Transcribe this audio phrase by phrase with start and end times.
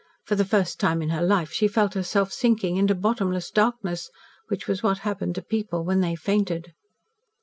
[0.25, 4.09] For the first time in her life she felt herself sinking into bottomless darkness
[4.47, 6.73] which was what happened to people when they fainted.